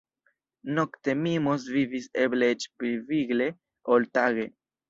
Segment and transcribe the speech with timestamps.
[0.77, 3.51] Nokte Mimos vivis eble eĉ pli vigle,
[3.97, 4.49] ol tage.